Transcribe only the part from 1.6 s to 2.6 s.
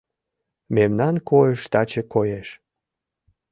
таче коеш.